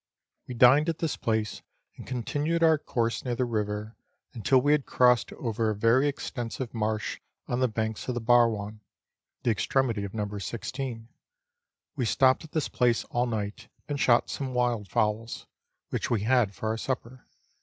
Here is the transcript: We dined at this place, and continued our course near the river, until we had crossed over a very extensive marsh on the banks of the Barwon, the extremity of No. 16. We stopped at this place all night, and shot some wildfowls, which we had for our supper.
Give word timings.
We 0.47 0.55
dined 0.55 0.89
at 0.89 0.97
this 0.97 1.15
place, 1.15 1.61
and 1.95 2.07
continued 2.07 2.63
our 2.63 2.79
course 2.79 3.23
near 3.23 3.35
the 3.35 3.45
river, 3.45 3.95
until 4.33 4.59
we 4.59 4.71
had 4.71 4.87
crossed 4.87 5.31
over 5.33 5.69
a 5.69 5.75
very 5.75 6.07
extensive 6.07 6.73
marsh 6.73 7.19
on 7.47 7.59
the 7.59 7.67
banks 7.67 8.07
of 8.07 8.15
the 8.15 8.19
Barwon, 8.19 8.79
the 9.43 9.51
extremity 9.51 10.03
of 10.03 10.15
No. 10.15 10.39
16. 10.39 11.07
We 11.95 12.05
stopped 12.05 12.43
at 12.43 12.51
this 12.53 12.67
place 12.67 13.03
all 13.11 13.27
night, 13.27 13.67
and 13.87 13.99
shot 13.99 14.31
some 14.31 14.55
wildfowls, 14.55 15.45
which 15.91 16.09
we 16.09 16.21
had 16.21 16.55
for 16.55 16.69
our 16.69 16.77
supper. 16.77 17.27